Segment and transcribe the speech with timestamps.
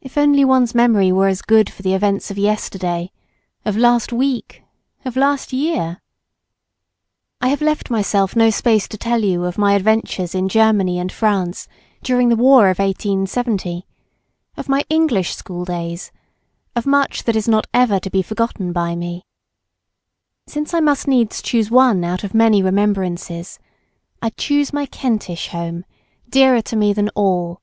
[0.00, 4.64] If only one's memory were as good for the events of yesterday—of last week,
[5.04, 6.00] of last year!
[7.40, 11.12] I have left myself no space to tell you of my adventures in Germany and
[11.12, 11.68] France
[12.02, 13.86] during the war of 1870,
[14.56, 16.10] of my English school days,
[16.74, 19.22] of much that is not ever to be forgotten by me.
[20.48, 23.60] Since I must needs choose one out of many remembrances,
[24.20, 25.84] I choose my Kentish home,
[26.28, 27.60] dearer to me than all.